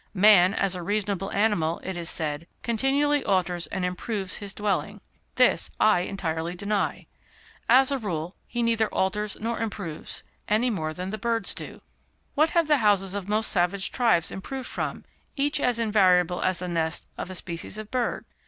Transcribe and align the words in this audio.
Man, 0.15 0.55
as 0.55 0.73
a 0.73 0.81
reasonable 0.81 1.31
animal, 1.31 1.79
it 1.83 1.95
is 1.95 2.09
said, 2.09 2.47
continually 2.63 3.23
alters 3.23 3.67
and 3.67 3.85
improves 3.85 4.37
his 4.37 4.51
dwelling. 4.51 4.99
This 5.35 5.69
I 5.79 5.99
entirely 5.99 6.55
deny. 6.55 7.05
As 7.69 7.91
a 7.91 7.99
rule, 7.99 8.35
he 8.47 8.63
neither 8.63 8.87
alters 8.89 9.37
nor 9.39 9.59
improves, 9.59 10.23
any 10.47 10.71
more 10.71 10.91
than 10.91 11.11
the 11.11 11.19
birds 11.19 11.53
do. 11.53 11.81
What 12.33 12.49
have 12.49 12.65
the 12.67 12.79
houses 12.79 13.13
of 13.13 13.29
most 13.29 13.51
savage 13.51 13.91
tribes 13.91 14.31
improved 14.31 14.67
from, 14.67 15.05
each 15.35 15.59
as 15.59 15.77
invariable 15.77 16.41
as 16.41 16.57
the 16.57 16.67
nest 16.67 17.05
of 17.15 17.29
a 17.29 17.35
species 17.35 17.77
of 17.77 17.91
bird? 17.91 18.25